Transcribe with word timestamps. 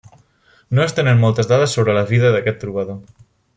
No 0.77 0.83
es 0.85 0.95
tenen 0.99 1.21
moltes 1.25 1.51
dades 1.53 1.77
sobre 1.79 1.97
la 1.99 2.05
vida 2.15 2.35
d'aquest 2.37 2.61
trobador. 2.65 3.01